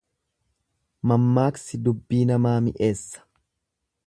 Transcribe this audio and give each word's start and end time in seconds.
Mammaaksi 1.11 1.81
dubbii 1.89 2.25
namaa 2.33 2.57
mi'eessa. 2.69 3.27